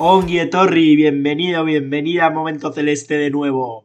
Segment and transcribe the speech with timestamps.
[0.00, 3.84] Ongie Torri, bienvenido, bienvenida a Momento Celeste de nuevo.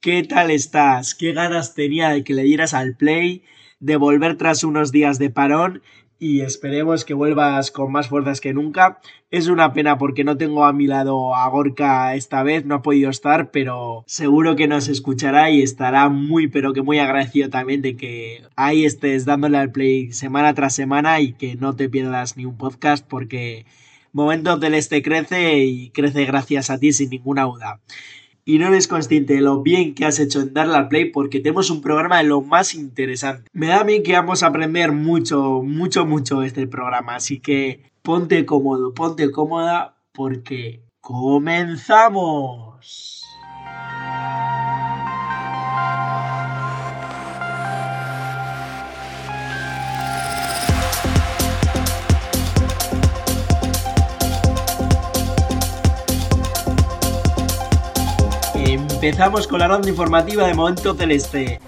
[0.00, 1.14] ¿Qué tal estás?
[1.14, 3.42] ¿Qué ganas tenía de que le dieras al play,
[3.78, 5.82] de volver tras unos días de parón
[6.18, 9.00] y esperemos que vuelvas con más fuerzas que nunca.
[9.30, 12.82] Es una pena porque no tengo a mi lado a Gorka esta vez, no ha
[12.82, 17.82] podido estar, pero seguro que nos escuchará y estará muy, pero que muy agradecido también
[17.82, 22.38] de que ahí estés dándole al play semana tras semana y que no te pierdas
[22.38, 23.66] ni un podcast porque
[24.12, 27.80] Momento del Este crece y crece gracias a ti sin ninguna duda.
[28.44, 31.40] Y no eres consciente de lo bien que has hecho en darle al play porque
[31.40, 33.48] tenemos un programa de lo más interesante.
[33.52, 37.14] Me da a mí que vamos a aprender mucho, mucho, mucho este programa.
[37.16, 42.80] Así que ponte cómodo, ponte cómoda porque comenzamos.
[59.02, 61.58] Empezamos con la ronda informativa de Momento Celeste.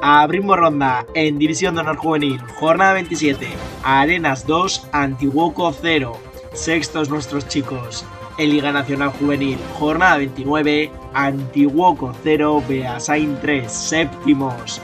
[0.00, 3.46] Abrimos ronda en División de Honor Juvenil, jornada 27.
[3.84, 6.18] Arenas 2, Antiguoco 0.
[6.54, 8.06] Sextos nuestros chicos.
[8.38, 10.90] En Liga Nacional Juvenil, jornada 29.
[11.12, 13.70] Antiguoco 0, Beasain 3.
[13.70, 14.80] Séptimos.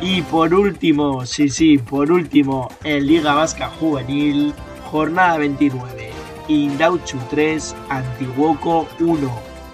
[0.00, 4.54] Y por último, sí, sí, por último, en Liga Vasca Juvenil,
[4.90, 6.01] jornada 29.
[6.48, 9.30] Indauchu 3, Antiguoco 1.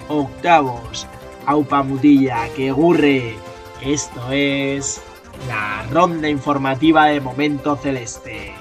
[0.09, 1.07] Octavos,
[1.47, 3.37] Aupa Mutilla, que gurre.
[3.83, 5.01] Esto es
[5.47, 8.58] la ronda informativa de Momento Celeste.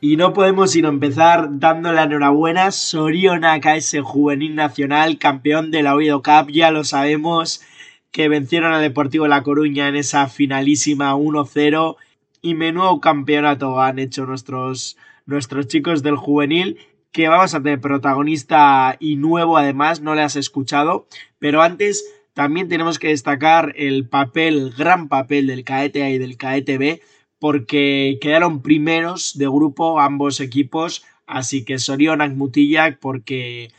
[0.00, 5.82] Y no podemos sino empezar dando la enhorabuena a Soriona KS Juvenil Nacional, campeón de
[5.82, 7.62] la Oviedo Cup, ya lo sabemos,
[8.10, 11.96] que vencieron al Deportivo La Coruña en esa finalísima 1-0
[12.42, 16.78] y menudo campeonato han hecho nuestros, nuestros chicos del juvenil
[17.10, 21.06] que vamos a tener protagonista y nuevo además, no le has escuchado,
[21.38, 22.04] pero antes
[22.34, 27.00] también tenemos que destacar el papel, gran papel del Caete y del Caete B,
[27.38, 33.70] porque quedaron primeros de grupo ambos equipos, así que Sorionak Mutillac porque,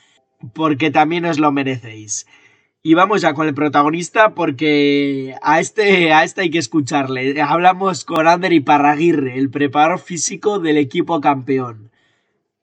[0.54, 2.28] porque también os lo merecéis.
[2.84, 7.42] Y vamos ya con el protagonista porque a este, a este hay que escucharle.
[7.42, 11.92] Hablamos con Ander Iparraguirre, el preparador físico del equipo campeón.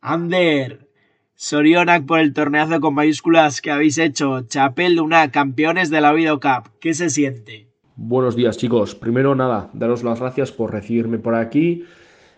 [0.00, 0.88] Ander,
[1.34, 4.42] Sorionak por el torneazo con mayúsculas que habéis hecho.
[4.42, 6.70] Chapel de una campeones de la Video Cup.
[6.80, 7.73] ¿Qué se siente?
[7.96, 8.96] Buenos días chicos.
[8.96, 11.84] Primero nada, daros las gracias por recibirme por aquí.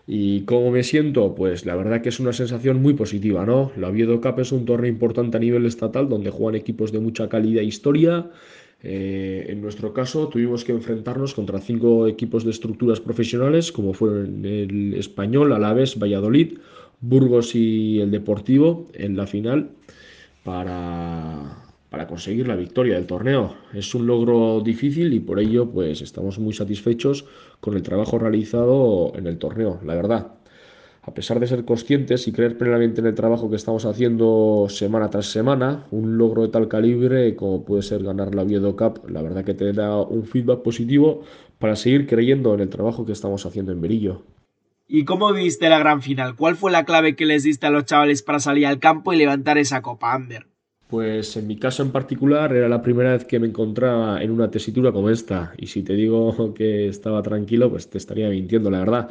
[0.05, 1.33] ¿Y cómo me siento?
[1.33, 3.71] Pues la verdad que es una sensación muy positiva, ¿no?
[3.75, 7.27] La Oviedo Cup es un torneo importante a nivel estatal donde juegan equipos de mucha
[7.27, 8.29] calidad e historia.
[8.83, 14.45] Eh, en nuestro caso tuvimos que enfrentarnos contra cinco equipos de estructuras profesionales como fueron
[14.45, 16.59] el Español, Alavés, Valladolid,
[17.01, 19.71] Burgos y el Deportivo en la final
[20.43, 23.55] para para conseguir la victoria del torneo.
[23.73, 27.25] Es un logro difícil y por ello pues estamos muy satisfechos
[27.59, 30.33] con el trabajo realizado en el torneo, la verdad.
[31.07, 35.09] A pesar de ser conscientes y creer plenamente en el trabajo que estamos haciendo semana
[35.09, 39.21] tras semana, un logro de tal calibre como puede ser ganar la Viedo Cup, la
[39.21, 41.21] verdad que te da un feedback positivo
[41.59, 44.23] para seguir creyendo en el trabajo que estamos haciendo en Berillo.
[44.85, 46.35] ¿Y cómo viste la gran final?
[46.35, 49.17] ¿Cuál fue la clave que les diste a los chavales para salir al campo y
[49.17, 50.47] levantar esa copa, Ander?
[50.87, 54.49] Pues en mi caso en particular era la primera vez que me encontraba en una
[54.49, 58.79] tesitura como esta y si te digo que estaba tranquilo pues te estaría mintiendo la
[58.79, 59.09] verdad.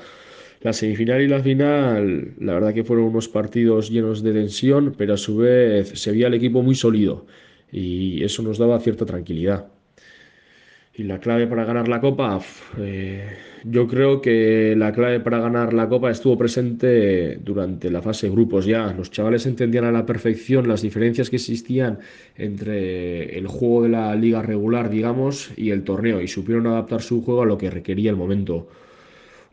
[0.62, 5.14] La semifinal y la final la verdad que fueron unos partidos llenos de tensión pero
[5.14, 7.26] a su vez se veía el equipo muy sólido
[7.70, 9.75] y eso nos daba cierta tranquilidad.
[10.98, 12.40] Y la clave para ganar la copa,
[12.78, 13.28] eh,
[13.64, 18.32] yo creo que la clave para ganar la copa estuvo presente durante la fase de
[18.32, 18.94] grupos ya.
[18.94, 21.98] Los chavales entendían a la perfección las diferencias que existían
[22.34, 27.22] entre el juego de la liga regular, digamos, y el torneo, y supieron adaptar su
[27.22, 28.68] juego a lo que requería el momento.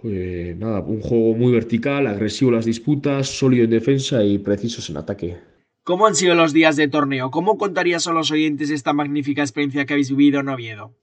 [0.06, 4.90] eh, nada, un juego muy vertical, agresivo en las disputas, sólido en defensa y precisos
[4.90, 5.38] en ataque.
[5.84, 7.32] ¿Cómo han sido los días de torneo?
[7.32, 10.96] ¿Cómo contarías a los oyentes esta magnífica experiencia que habéis vivido en Oviedo?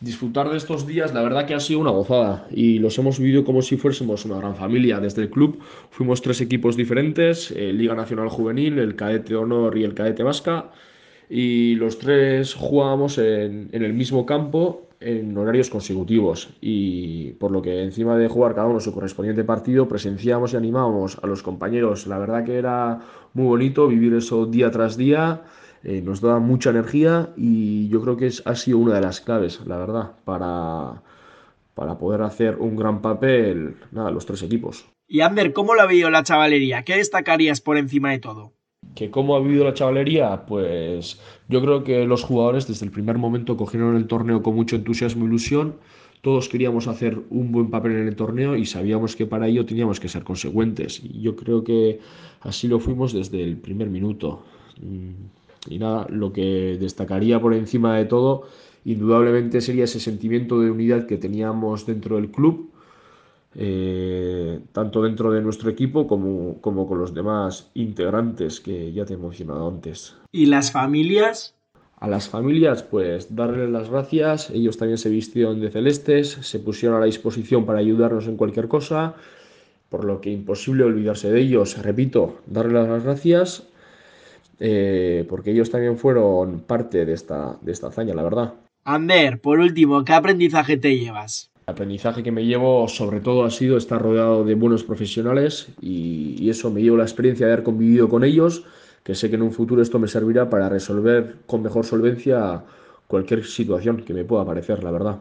[0.00, 3.44] Disfrutar de estos días, la verdad que ha sido una gozada y los hemos vivido
[3.44, 4.98] como si fuésemos una gran familia.
[4.98, 5.58] Desde el club
[5.90, 10.70] fuimos tres equipos diferentes, Liga Nacional Juvenil, el Cadete Honor y el Cadete Vasca,
[11.28, 17.60] y los tres jugábamos en, en el mismo campo en horarios consecutivos y por lo
[17.60, 22.06] que encima de jugar cada uno su correspondiente partido presenciábamos y animábamos a los compañeros.
[22.06, 23.00] La verdad que era
[23.34, 25.42] muy bonito vivir eso día tras día
[25.82, 29.20] eh, nos da mucha energía y yo creo que es, ha sido una de las
[29.20, 31.02] claves, la verdad, para,
[31.74, 34.84] para poder hacer un gran papel, nada, los tres equipos.
[35.08, 36.84] Y Ander, ¿cómo lo ha vivido la chavalería?
[36.84, 38.52] ¿Qué destacarías por encima de todo?
[38.94, 40.44] ¿Que cómo ha vivido la chavalería?
[40.46, 44.76] Pues yo creo que los jugadores desde el primer momento cogieron el torneo con mucho
[44.76, 45.76] entusiasmo e ilusión.
[46.20, 49.98] Todos queríamos hacer un buen papel en el torneo y sabíamos que para ello teníamos
[49.98, 51.00] que ser consecuentes.
[51.02, 52.00] Y yo creo que
[52.42, 54.44] así lo fuimos desde el primer minuto.
[55.68, 58.44] Y nada, lo que destacaría por encima de todo,
[58.84, 62.70] indudablemente sería ese sentimiento de unidad que teníamos dentro del club,
[63.54, 69.14] eh, tanto dentro de nuestro equipo como, como con los demás integrantes que ya te
[69.14, 70.16] he mencionado antes.
[70.32, 71.56] ¿Y las familias?
[71.96, 74.48] A las familias, pues darles las gracias.
[74.50, 78.68] Ellos también se vistieron de celestes, se pusieron a la disposición para ayudarnos en cualquier
[78.68, 79.14] cosa,
[79.90, 81.76] por lo que imposible olvidarse de ellos.
[81.82, 83.69] Repito, darles las gracias
[84.60, 88.54] eh, porque ellos también fueron parte de esta, de esta hazaña, la verdad.
[88.84, 91.50] Ander, por último, ¿qué aprendizaje te llevas?
[91.66, 96.48] El aprendizaje que me llevo sobre todo ha sido estar rodeado de buenos profesionales y,
[96.50, 98.64] eso me llevo la experiencia de haber convivido con ellos,
[99.04, 102.64] que sé que en un futuro esto me servirá para resolver con mejor solvencia
[103.06, 105.20] cualquier situación que me pueda aparecer, la verdad.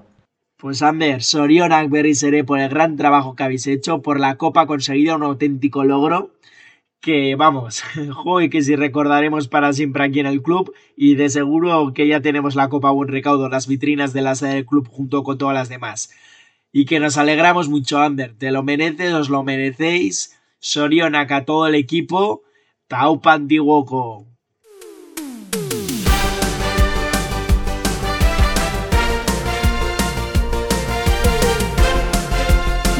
[0.57, 5.15] Pues Ander, Sorionak seré por el gran trabajo que habéis hecho, por la copa conseguida,
[5.15, 6.31] un auténtico logro
[7.01, 7.81] que vamos,
[8.13, 12.21] joder, que si recordaremos para siempre aquí en el club y de seguro que ya
[12.21, 15.69] tenemos la Copa Buen Recaudo las vitrinas de la del club junto con todas las
[15.69, 16.11] demás.
[16.71, 20.37] Y que nos alegramos mucho, Ander, te lo mereces, os lo merecéis.
[20.59, 22.43] Sorionak a todo el equipo,
[22.87, 24.25] Tau Pantiguoco.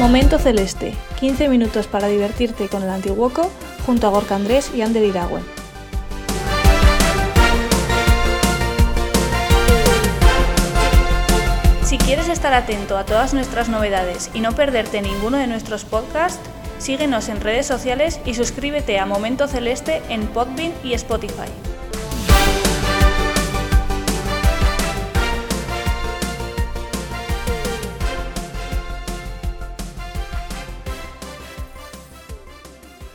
[0.00, 3.50] Momento Celeste, 15 minutos para divertirte con el Antiguoco
[3.86, 5.40] junto a Gorka Andrés y Ander Iragüe.
[11.84, 16.38] Si quieres estar atento a todas nuestras novedades y no perderte ninguno de nuestros podcasts,
[16.78, 21.50] síguenos en redes sociales y suscríbete a Momento Celeste en Podbean y Spotify.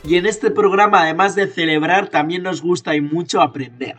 [0.06, 3.96] Y en este programa, además de celebrar, también nos gusta y mucho aprender.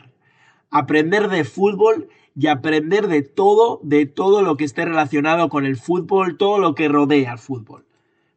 [0.70, 5.76] Aprender de fútbol y aprender de todo, de todo lo que esté relacionado con el
[5.76, 7.86] fútbol, todo lo que rodea al fútbol.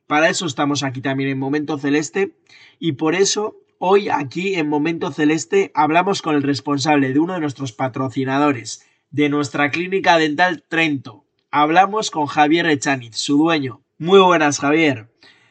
[0.08, 2.34] Para eso estamos aquí también en Momento Celeste
[2.80, 7.40] y por eso hoy aquí en Momento Celeste hablamos con el responsable de uno de
[7.40, 11.24] nuestros patrocinadores, de nuestra clínica dental Trento.
[11.52, 13.80] Hablamos con Javier Echaniz, su dueño.
[13.98, 15.08] Muy buenas, Javier.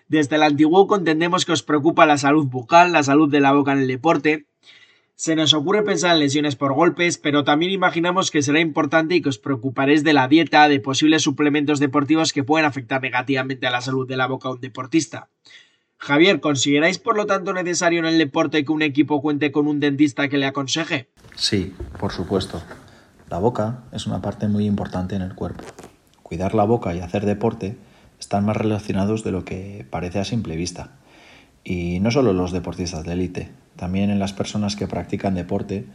[0.09, 3.73] Desde el antiguo entendemos que os preocupa la salud bucal, la salud de la boca
[3.73, 4.47] en el deporte.
[5.13, 9.21] Se nos ocurre pensar en lesiones por golpes, pero también imaginamos que será importante y
[9.21, 13.71] que os preocuparéis de la dieta, de posibles suplementos deportivos que pueden afectar negativamente a
[13.71, 15.29] la salud de la boca de un deportista.
[15.99, 19.79] Javier, ¿consideráis por lo tanto necesario en el deporte que un equipo cuente con un
[19.79, 21.09] dentista que le aconseje?
[21.35, 22.63] Sí, por supuesto.
[23.29, 25.65] La boca es una parte muy importante en el cuerpo.
[26.23, 27.77] Cuidar la boca y hacer deporte
[28.19, 30.91] están más relacionados de lo que parece a simple vista.
[31.63, 35.85] Y no solo los deportistas de élite, también en las personas que practican deporte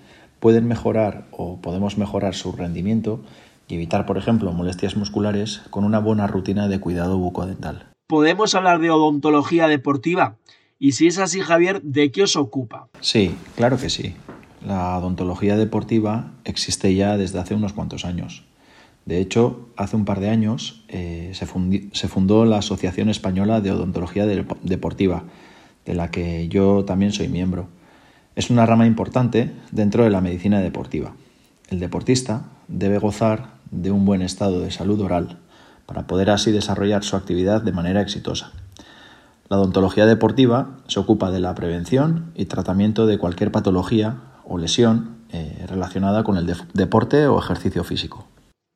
[0.40, 3.21] pueden mejorar o podemos mejorar su rendimiento
[3.69, 7.87] y evitar, por ejemplo, molestias musculares con una buena rutina de cuidado bucodental.
[8.07, 10.37] ¿Podemos hablar de odontología deportiva?
[10.78, 12.88] Y si es así, Javier, ¿de qué os ocupa?
[13.00, 14.14] Sí, claro que sí.
[14.66, 18.45] La odontología deportiva existe ya desde hace unos cuantos años.
[19.06, 24.25] De hecho, hace un par de años eh, se, fundó la Asociación Española de Odontología
[24.26, 25.25] Deportiva,
[25.84, 27.68] de la que yo también soy miembro.
[28.34, 31.14] Es una rama importante dentro de la medicina deportiva.
[31.68, 35.38] El deportista debe gozar de un buen estado de salud oral
[35.87, 38.52] para poder así desarrollar su actividad de manera exitosa.
[39.50, 45.16] La odontología deportiva se ocupa de la prevención y tratamiento de cualquier patología o lesión
[45.30, 48.26] eh, relacionada con el deporte o ejercicio físico.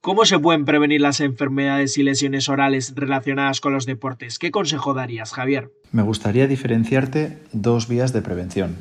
[0.00, 4.38] ¿Cómo se pueden prevenir las enfermedades y lesiones orales relacionadas con los deportes?
[4.38, 5.72] ¿Qué consejo darías, Javier?
[5.90, 8.76] Me gustaría diferenciarte dos vías de prevención.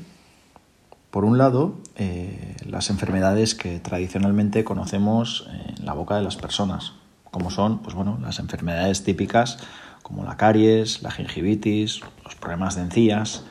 [1.09, 6.93] Por un lado, eh, las enfermedades que tradicionalmente conocemos en la boca de las personas,
[7.31, 9.57] como son pues bueno, las enfermedades típicas
[10.03, 13.43] como la caries, la gingivitis, los problemas de encías.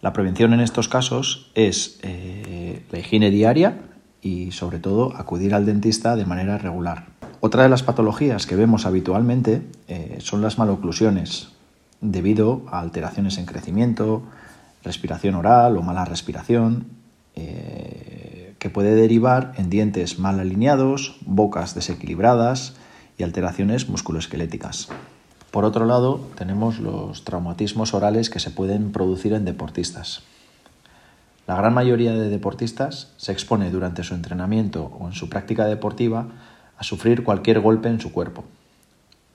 [0.00, 3.91] La prevención en estos casos es eh, la higiene diaria
[4.22, 7.06] y sobre todo acudir al dentista de manera regular.
[7.40, 11.48] Otra de las patologías que vemos habitualmente eh, son las maloclusiones,
[12.00, 14.22] debido a alteraciones en crecimiento,
[14.84, 16.86] respiración oral o mala respiración,
[17.34, 22.76] eh, que puede derivar en dientes mal alineados, bocas desequilibradas
[23.18, 24.88] y alteraciones musculoesqueléticas.
[25.50, 30.22] Por otro lado, tenemos los traumatismos orales que se pueden producir en deportistas.
[31.46, 36.28] La gran mayoría de deportistas se expone durante su entrenamiento o en su práctica deportiva
[36.78, 38.44] a sufrir cualquier golpe en su cuerpo.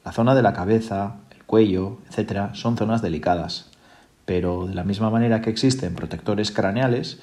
[0.06, 2.54] La zona de la cabeza, el cuello, etc.
[2.54, 3.70] son zonas delicadas,
[4.26, 7.20] pero de la misma manera que existen protectores craneales,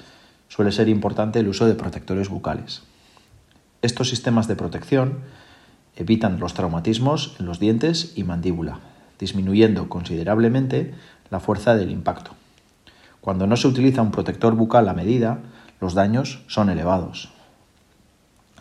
[0.49, 2.83] suele ser importante el uso de protectores bucales.
[3.81, 5.19] Estos sistemas de protección
[5.95, 8.79] evitan los traumatismos en los dientes y mandíbula,
[9.19, 10.93] disminuyendo considerablemente
[11.31, 12.31] la fuerza del impacto.
[13.25, 15.39] Cuando no se utiliza un protector bucal a medida,
[15.81, 17.31] los daños son elevados.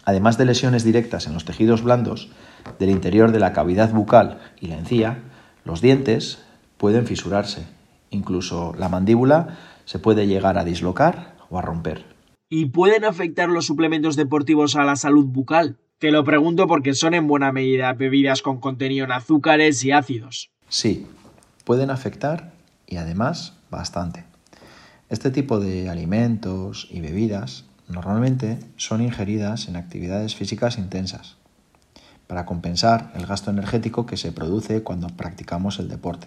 [0.06, 2.30] Además de lesiones directas en los tejidos blandos
[2.78, 5.18] del interior de la cavidad bucal y la encía,
[5.66, 6.42] los dientes
[6.78, 7.66] pueden fisurarse.
[8.08, 12.06] Incluso la mandíbula se puede llegar a dislocar o a romper.
[12.48, 15.76] ¿Y pueden afectar los suplementos deportivos a la salud bucal?
[15.98, 20.52] Te lo pregunto porque son en buena medida bebidas con contenido en azúcares y ácidos.
[20.70, 21.06] Sí,
[21.66, 22.54] pueden afectar
[22.86, 24.24] y además bastante.
[25.14, 31.36] Este tipo de alimentos y bebidas normalmente son ingeridas en actividades físicas intensas
[32.26, 36.26] para compensar el gasto energético que se produce cuando practicamos el deporte.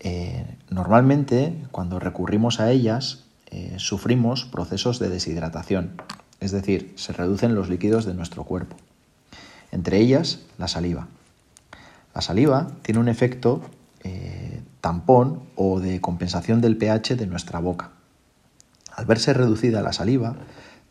[0.00, 6.02] Eh, normalmente, cuando recurrimos a ellas, eh, sufrimos procesos de deshidratación,
[6.40, 8.76] es decir, se reducen los líquidos de nuestro cuerpo.
[9.72, 11.08] Entre ellas, la saliva.
[12.14, 13.62] La saliva tiene un efecto
[14.04, 17.92] eh, tampón o de compensación del pH de nuestra boca.
[18.94, 20.36] Al verse reducida la saliva,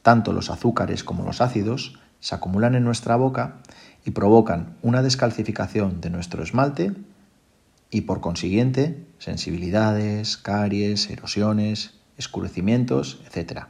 [0.02, 3.58] tanto los azúcares como los ácidos se acumulan en nuestra boca
[4.06, 6.94] y provocan una descalcificación de nuestro esmalte
[7.90, 13.66] y por consiguiente sensibilidades, caries, erosiones, escurecimientos, etc.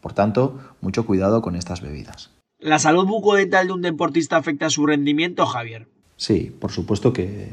[0.00, 2.30] Por tanto, mucho cuidado con estas bebidas.
[2.58, 5.88] ¿La salud bucodental de un deportista afecta a su rendimiento, Javier?
[6.16, 7.50] Sí, por supuesto que,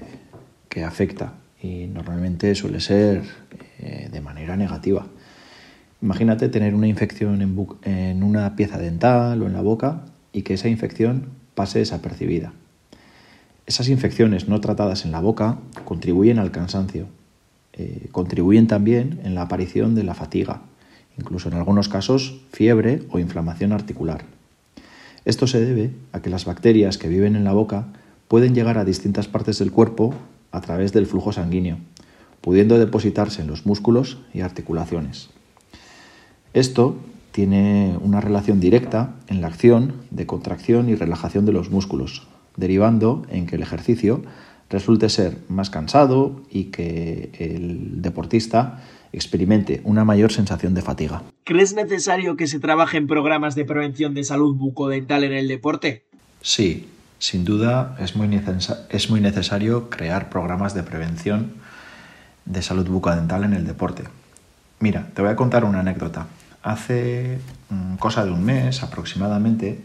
[0.85, 3.23] afecta y normalmente suele ser
[3.79, 5.05] eh, de manera negativa.
[6.01, 10.69] Imagínate tener una infección en, una pieza dental o en la boca y que esa
[10.69, 11.25] infección
[11.55, 12.53] pase desapercibida.
[13.65, 17.07] Esas infecciones no tratadas en la boca contribuyen al cansancio,
[17.73, 20.61] eh, contribuyen también en la aparición de la fatiga,
[21.17, 24.23] incluso en algunos casos fiebre o inflamación articular.
[25.25, 27.87] Esto se debe a que las bacterias que viven en la boca
[28.29, 30.15] pueden llegar a distintas partes del cuerpo
[30.51, 31.77] a través del flujo sanguíneo,
[32.41, 35.29] pudiendo depositarse en los músculos y articulaciones.
[36.53, 36.97] Esto
[37.31, 43.25] tiene una relación directa en la acción de contracción y relajación de los músculos, derivando
[43.29, 44.23] en que el ejercicio
[44.69, 51.23] resulte ser más cansado y que el deportista experimente una mayor sensación de fatiga.
[51.43, 56.05] ¿Crees necesario que se trabaje en programas de prevención de salud bucodental en el deporte?
[56.41, 56.87] Sí,
[57.19, 58.41] sin duda es muy,
[58.89, 61.53] es muy necesario crear programas de prevención
[62.45, 64.03] de salud bucodental en el deporte.
[64.79, 66.27] Mira, te voy a contar una anécdota.
[66.63, 69.81] Hace mm, cosa de un mes aproximadamente,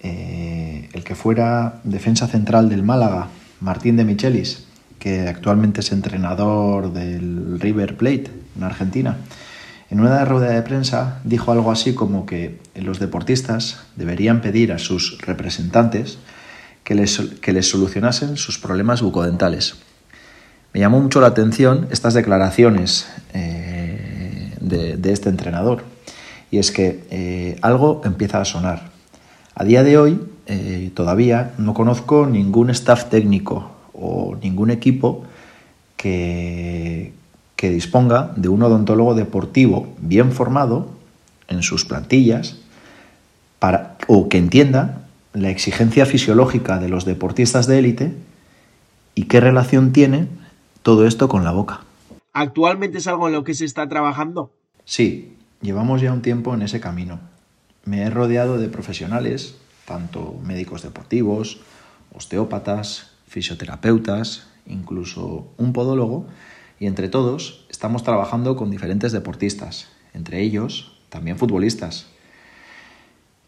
[0.00, 3.28] eh, el que fuera defensa central del Málaga,
[3.60, 4.66] Martín de Michelis,
[4.98, 9.18] que actualmente es entrenador del River Plate en Argentina,
[9.88, 14.78] en una rueda de prensa dijo algo así como que los deportistas deberían pedir a
[14.78, 16.18] sus representantes
[16.86, 19.74] que les, que les solucionasen sus problemas bucodentales.
[20.72, 25.82] Me llamó mucho la atención estas declaraciones eh, de, este entrenador,
[26.52, 28.90] y es que eh, algo empieza a sonar.
[29.56, 35.24] A día de hoy eh, todavía no conozco ningún staff técnico o ningún equipo
[35.96, 37.12] que,
[37.56, 40.88] que disponga de un odontólogo deportivo bien formado
[41.48, 42.58] en sus plantillas
[43.58, 45.05] para, o que entienda
[45.36, 48.14] la exigencia fisiológica de los deportistas de élite
[49.14, 50.28] y qué relación tiene
[50.82, 51.82] todo esto con la boca.
[52.32, 54.50] ¿Actualmente es algo en lo que se está trabajando?
[54.86, 57.20] Sí, llevamos ya un tiempo en ese camino.
[57.84, 61.60] Me he rodeado de profesionales tanto médicos deportivos,
[62.14, 66.26] osteópatas, fisioterapeutas, incluso un podólogo,
[66.80, 72.06] y entre todos estamos trabajando con diferentes deportistas, entre ellos también futbolistas.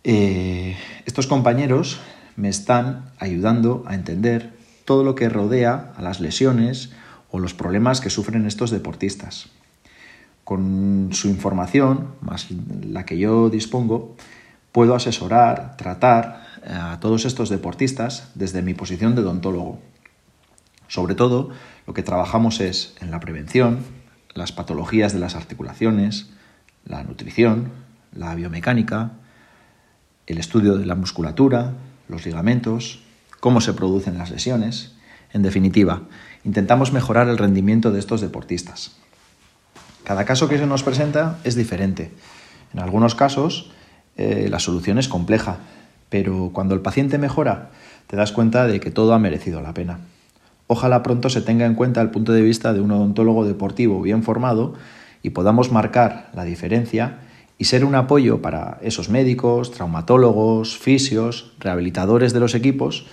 [0.04, 0.76] Eh,
[1.06, 2.00] estos compañeros
[2.36, 6.92] me están ayudando a entender todo lo que rodea a las lesiones
[7.30, 9.50] o los problemas que sufren estos deportistas.
[10.44, 12.46] Con su información, más
[12.82, 14.16] la que yo dispongo,
[14.72, 19.78] puedo asesorar, tratar a todos estos deportistas desde mi posición de odontólogo.
[20.86, 21.50] Sobre todo,
[21.86, 23.80] lo que trabajamos es en la prevención,
[24.34, 26.30] las patologías de las articulaciones,
[26.86, 27.70] la nutrición,
[28.14, 29.12] la biomecánica,
[30.28, 31.72] el estudio de la musculatura,
[32.08, 33.00] los ligamentos,
[33.40, 34.92] cómo se producen las lesiones.
[35.32, 36.02] En definitiva,
[36.44, 38.96] intentamos mejorar el rendimiento de estos deportistas.
[40.04, 42.12] Cada caso que se nos presenta es diferente.
[42.72, 43.70] En algunos casos,
[44.16, 45.58] eh, la solución es compleja,
[46.10, 47.70] pero cuando el paciente mejora,
[48.06, 50.00] te das cuenta de que todo ha merecido la pena.
[50.66, 54.22] Ojalá pronto se tenga en cuenta el punto de vista de un odontólogo deportivo bien
[54.22, 54.74] formado
[55.22, 57.20] y podamos marcar la diferencia
[57.58, 63.06] y ser un apoyo para esos médicos, traumatólogos, fisios, rehabilitadores de los equipos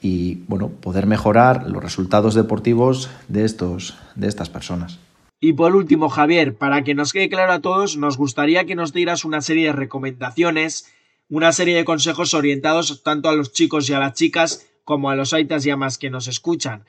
[0.00, 4.98] y bueno, poder mejorar los resultados deportivos de estos de estas personas.
[5.40, 8.94] Y por último, Javier, para que nos quede claro a todos, nos gustaría que nos
[8.94, 10.90] dieras una serie de recomendaciones,
[11.28, 15.16] una serie de consejos orientados tanto a los chicos y a las chicas como a
[15.16, 16.84] los aitas y amas que nos escuchan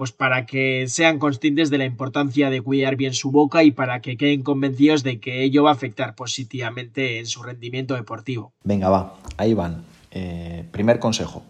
[0.00, 4.00] pues para que sean conscientes de la importancia de cuidar bien su boca y para
[4.00, 8.54] que queden convencidos de que ello va a afectar positivamente en su rendimiento deportivo.
[8.64, 9.84] Venga, va, ahí van.
[10.10, 11.42] Eh, primer consejo.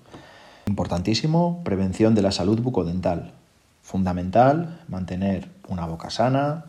[0.67, 3.35] Importantísimo, prevención de la salud bucodental.
[3.83, 6.65] Fundamental, mantener una boca sana,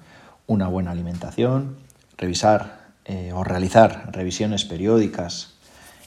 [0.46, 1.78] una buena alimentación,
[2.16, 5.56] revisar eh, o realizar revisiones periódicas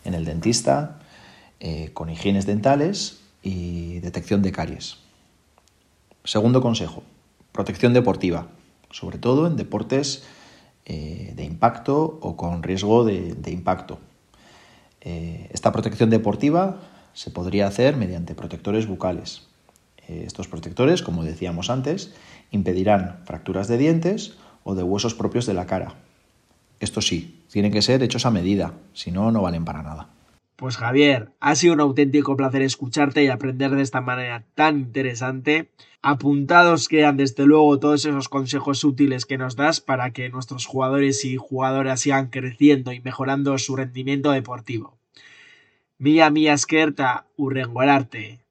[0.05, 1.01] en el dentista
[1.59, 5.03] eh, con higienes dentales y detección de caries.
[6.24, 7.02] Segundo consejo,
[7.52, 8.48] protección deportiva,
[8.90, 10.24] sobre todo en deportes
[10.87, 13.98] eh, de impacto o con riesgo de, impacto.
[15.02, 16.80] Eh, esta protección deportiva
[17.12, 19.48] se podría hacer mediante protectores bucales.
[20.08, 22.14] Eh, estos protectores, como decíamos antes,
[22.50, 25.96] impedirán fracturas de dientes o de huesos propios de la cara.
[26.80, 30.13] Esto sí, tienen que ser hechos a medida, si no, no valen para nada.
[30.57, 35.71] Pues Javier, ha sido un auténtico placer escucharte y aprender de esta manera tan interesante.
[36.01, 41.25] Apuntados quedan desde luego todos esos consejos útiles que nos das para que nuestros jugadores
[41.25, 44.97] y jugadoras sigan creciendo y mejorando su rendimiento deportivo.
[45.99, 48.43] Mía mía esquerta, urrenguararte.